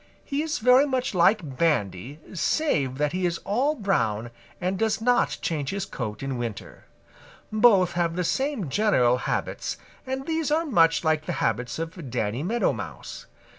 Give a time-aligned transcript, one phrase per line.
[0.25, 5.37] He is very much like Bandy save that he is all brown and does not
[5.43, 6.85] change his coat in winter.
[7.51, 9.77] Both have the same general habits,
[10.07, 13.27] and these are much like the habits of Danny Meadow Mouse.